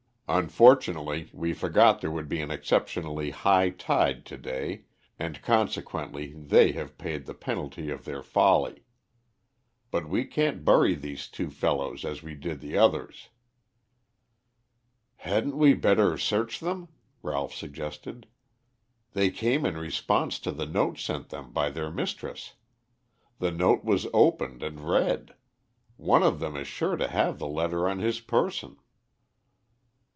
[0.33, 4.85] "Unfortunately, we forgot there would be an exceptionally high tide to day,
[5.19, 8.85] and consequently they have paid the penalty of their folly.
[9.91, 13.27] But we can't bury these two fellows as we did the others."
[15.17, 16.87] "Hadn't we better search them?"
[17.21, 18.25] Ralph suggested.
[19.11, 22.53] "They came in response to the note sent them by their mistress.
[23.39, 25.33] The note was opened and read.
[25.97, 28.77] One of them is sure to have the letter on his person."